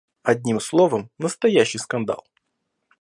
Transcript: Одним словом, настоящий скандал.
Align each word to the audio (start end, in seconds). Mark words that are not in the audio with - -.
Одним 0.23 0.59
словом, 0.59 1.11
настоящий 1.19 1.77
скандал. 1.77 2.23